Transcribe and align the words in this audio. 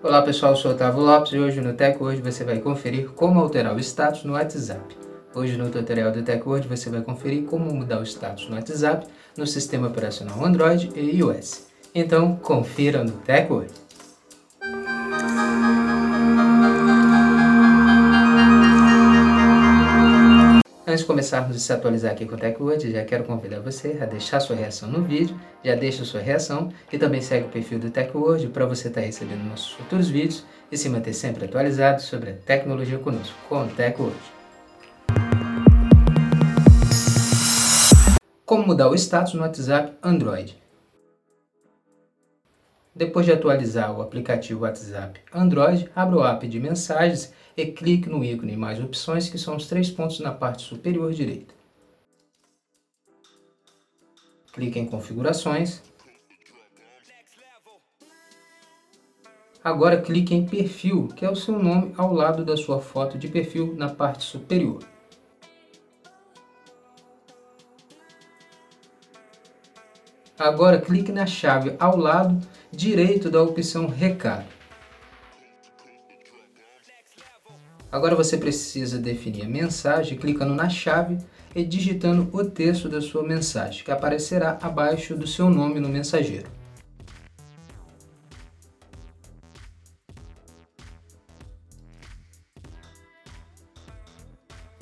Olá 0.00 0.22
pessoal, 0.22 0.52
eu 0.52 0.56
sou 0.56 0.70
Otávio 0.70 1.00
Lopes 1.00 1.32
e 1.32 1.40
hoje 1.40 1.60
no 1.60 1.74
TechWord 1.74 2.22
você 2.22 2.44
vai 2.44 2.60
conferir 2.60 3.08
como 3.10 3.40
alterar 3.40 3.74
o 3.74 3.80
status 3.80 4.22
no 4.22 4.34
WhatsApp. 4.34 4.96
Hoje 5.34 5.56
no 5.56 5.70
tutorial 5.70 6.12
do 6.12 6.22
TechWord 6.22 6.68
você 6.68 6.88
vai 6.88 7.00
conferir 7.00 7.42
como 7.46 7.74
mudar 7.74 7.98
o 7.98 8.04
status 8.04 8.48
no 8.48 8.54
WhatsApp 8.54 9.08
no 9.36 9.44
sistema 9.44 9.88
operacional 9.88 10.44
Android 10.44 10.92
e 10.94 11.16
iOS. 11.16 11.66
Então 11.92 12.36
confira 12.36 13.02
no 13.02 13.10
TechWord. 13.10 13.72
Antes 20.98 21.06
de 21.06 21.12
começarmos 21.12 21.54
a 21.54 21.58
se 21.60 21.72
atualizar 21.72 22.10
aqui 22.10 22.26
com 22.26 22.34
o 22.34 22.38
TechWord, 22.38 22.90
já 22.90 23.04
quero 23.04 23.22
convidar 23.22 23.60
você 23.60 23.98
a 24.02 24.04
deixar 24.04 24.40
sua 24.40 24.56
reação 24.56 24.90
no 24.90 25.00
vídeo, 25.04 25.38
já 25.64 25.76
deixa 25.76 26.04
sua 26.04 26.20
reação 26.20 26.72
e 26.92 26.98
também 26.98 27.20
segue 27.20 27.46
o 27.46 27.48
perfil 27.48 27.78
do 27.78 27.88
TechWord 27.88 28.48
para 28.48 28.66
você 28.66 28.88
estar 28.88 29.00
tá 29.00 29.06
recebendo 29.06 29.48
nossos 29.48 29.70
futuros 29.70 30.08
vídeos 30.08 30.44
e 30.72 30.76
se 30.76 30.88
manter 30.88 31.12
sempre 31.12 31.44
atualizado 31.44 32.02
sobre 32.02 32.30
a 32.30 32.34
tecnologia 32.34 32.98
conosco, 32.98 33.32
com 33.48 33.62
o 33.62 33.68
TechWord. 33.68 34.16
Como 38.44 38.66
mudar 38.66 38.88
o 38.88 38.94
status 38.96 39.34
no 39.34 39.42
WhatsApp 39.42 39.96
Android? 40.02 40.58
Depois 42.98 43.24
de 43.24 43.30
atualizar 43.30 43.96
o 43.96 44.02
aplicativo 44.02 44.62
WhatsApp 44.62 45.20
Android, 45.32 45.88
abra 45.94 46.16
o 46.16 46.26
app 46.26 46.48
de 46.48 46.58
mensagens 46.58 47.32
e 47.56 47.64
clique 47.66 48.08
no 48.08 48.24
ícone 48.24 48.56
mais 48.56 48.82
opções, 48.82 49.28
que 49.28 49.38
são 49.38 49.54
os 49.54 49.68
três 49.68 49.88
pontos 49.88 50.18
na 50.18 50.32
parte 50.32 50.62
superior 50.62 51.12
direita. 51.12 51.54
Clique 54.52 54.80
em 54.80 54.86
configurações. 54.86 55.80
Agora 59.62 60.02
clique 60.02 60.34
em 60.34 60.44
perfil, 60.44 61.06
que 61.06 61.24
é 61.24 61.30
o 61.30 61.36
seu 61.36 61.56
nome 61.56 61.94
ao 61.96 62.12
lado 62.12 62.44
da 62.44 62.56
sua 62.56 62.80
foto 62.80 63.16
de 63.16 63.28
perfil 63.28 63.76
na 63.76 63.88
parte 63.88 64.24
superior. 64.24 64.82
Agora 70.36 70.80
clique 70.80 71.12
na 71.12 71.26
chave 71.26 71.76
ao 71.78 71.96
lado 71.96 72.40
direito 72.72 73.30
da 73.30 73.42
opção 73.42 73.86
Recado. 73.86 74.46
Agora 77.90 78.14
você 78.14 78.36
precisa 78.36 78.98
definir 78.98 79.46
a 79.46 79.48
mensagem 79.48 80.18
clicando 80.18 80.54
na 80.54 80.68
chave 80.68 81.16
e 81.54 81.64
digitando 81.64 82.28
o 82.32 82.44
texto 82.44 82.86
da 82.88 83.00
sua 83.00 83.22
mensagem, 83.22 83.82
que 83.82 83.90
aparecerá 83.90 84.58
abaixo 84.60 85.16
do 85.16 85.26
seu 85.26 85.48
nome 85.48 85.80
no 85.80 85.88
mensageiro. 85.88 86.46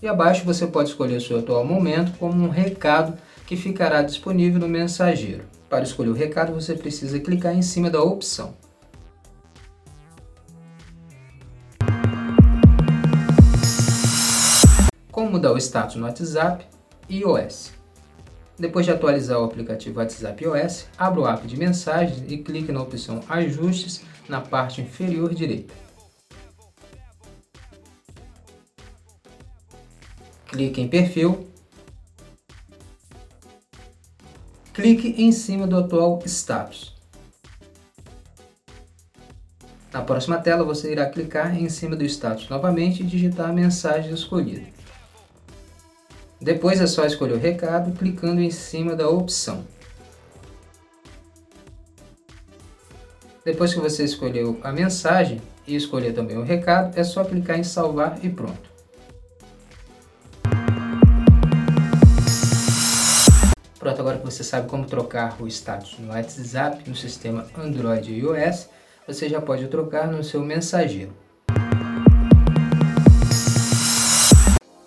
E 0.00 0.08
abaixo 0.08 0.44
você 0.44 0.66
pode 0.66 0.90
escolher 0.90 1.16
o 1.16 1.20
seu 1.20 1.38
atual 1.38 1.64
momento 1.64 2.16
como 2.18 2.42
um 2.42 2.48
recado 2.48 3.18
que 3.46 3.56
ficará 3.56 4.02
disponível 4.02 4.60
no 4.60 4.68
mensageiro. 4.68 5.53
Para 5.74 5.82
escolher 5.82 6.10
o 6.10 6.14
recado, 6.14 6.54
você 6.54 6.72
precisa 6.76 7.18
clicar 7.18 7.52
em 7.52 7.60
cima 7.60 7.90
da 7.90 8.00
opção. 8.00 8.54
Como 15.10 15.32
mudar 15.32 15.50
o 15.50 15.58
status 15.58 15.96
no 15.96 16.04
WhatsApp 16.04 16.64
e 17.08 17.22
iOS? 17.22 17.72
Depois 18.56 18.86
de 18.86 18.92
atualizar 18.92 19.40
o 19.40 19.44
aplicativo 19.44 19.98
WhatsApp 19.98 20.44
iOS, 20.44 20.86
abra 20.96 21.20
o 21.20 21.26
app 21.26 21.44
de 21.44 21.56
mensagens 21.56 22.22
e 22.30 22.38
clique 22.38 22.70
na 22.70 22.80
opção 22.80 23.18
Ajustes 23.28 24.02
na 24.28 24.40
parte 24.40 24.80
inferior 24.80 25.34
direita. 25.34 25.74
Clique 30.46 30.80
em 30.80 30.86
Perfil 30.86 31.52
clique 34.74 35.14
em 35.16 35.30
cima 35.30 35.68
do 35.68 35.78
atual 35.78 36.20
status. 36.26 36.92
Na 39.92 40.02
próxima 40.02 40.36
tela 40.38 40.64
você 40.64 40.90
irá 40.90 41.08
clicar 41.08 41.56
em 41.56 41.68
cima 41.68 41.94
do 41.94 42.04
status 42.04 42.48
novamente 42.48 43.00
e 43.00 43.06
digitar 43.06 43.50
a 43.50 43.52
mensagem 43.52 44.12
escolhida. 44.12 44.66
Depois 46.40 46.80
é 46.80 46.88
só 46.88 47.06
escolher 47.06 47.34
o 47.34 47.38
recado 47.38 47.96
clicando 47.96 48.40
em 48.40 48.50
cima 48.50 48.96
da 48.96 49.08
opção. 49.08 49.64
Depois 53.44 53.72
que 53.72 53.78
você 53.78 54.02
escolheu 54.02 54.58
a 54.64 54.72
mensagem 54.72 55.40
e 55.68 55.76
escolher 55.76 56.12
também 56.12 56.36
o 56.36 56.42
recado, 56.42 56.98
é 56.98 57.04
só 57.04 57.24
clicar 57.24 57.58
em 57.58 57.64
salvar 57.64 58.18
e 58.24 58.28
pronto. 58.28 58.73
Pronto, 63.84 64.00
agora 64.00 64.16
que 64.16 64.24
você 64.24 64.42
sabe 64.42 64.66
como 64.66 64.86
trocar 64.86 65.36
o 65.42 65.46
status 65.46 65.98
no 65.98 66.08
WhatsApp 66.08 66.88
no 66.88 66.96
sistema 66.96 67.46
Android 67.54 68.10
e 68.10 68.20
iOS, 68.20 68.70
você 69.06 69.28
já 69.28 69.42
pode 69.42 69.68
trocar 69.68 70.10
no 70.10 70.24
seu 70.24 70.40
mensageiro. 70.40 71.12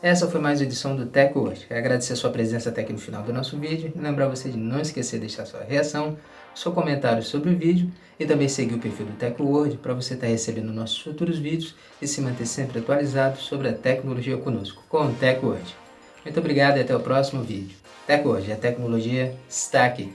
Essa 0.00 0.26
foi 0.28 0.40
mais 0.40 0.60
uma 0.60 0.64
edição 0.64 0.96
do 0.96 1.04
Tech 1.04 1.36
hoje. 1.36 1.66
Quero 1.66 1.78
agradecer 1.78 2.14
a 2.14 2.16
sua 2.16 2.30
presença 2.30 2.70
até 2.70 2.80
aqui 2.80 2.92
no 2.94 2.98
final 2.98 3.22
do 3.22 3.34
nosso 3.34 3.58
vídeo 3.58 3.92
e 3.94 3.98
lembrar 4.00 4.28
você 4.28 4.48
de 4.48 4.56
não 4.56 4.80
esquecer 4.80 5.16
de 5.16 5.26
deixar 5.26 5.44
sua 5.44 5.62
reação, 5.62 6.16
seu 6.54 6.72
comentário 6.72 7.22
sobre 7.22 7.50
o 7.50 7.58
vídeo 7.58 7.92
e 8.18 8.24
também 8.24 8.48
seguir 8.48 8.76
o 8.76 8.78
perfil 8.78 9.04
do 9.04 9.12
Tech 9.12 9.42
World 9.42 9.76
para 9.76 9.92
você 9.92 10.14
estar 10.14 10.26
recebendo 10.26 10.72
nossos 10.72 11.02
futuros 11.02 11.38
vídeos 11.38 11.74
e 12.00 12.06
se 12.06 12.22
manter 12.22 12.46
sempre 12.46 12.78
atualizado 12.78 13.36
sobre 13.36 13.68
a 13.68 13.74
tecnologia 13.74 14.38
conosco, 14.38 14.82
com 14.88 15.08
o 15.08 15.12
Tech 15.12 15.44
World. 15.44 15.85
Muito 16.26 16.40
obrigado 16.40 16.76
e 16.76 16.80
até 16.80 16.94
o 16.94 16.98
próximo 16.98 17.40
vídeo. 17.44 17.76
Até 18.02 18.20
hoje, 18.26 18.50
a 18.50 18.56
tecnologia 18.56 19.32
está 19.48 19.86
aqui. 19.86 20.12